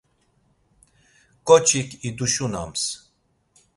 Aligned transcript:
Ǩoçik 1.47 1.89
iduşunams. 2.07 2.83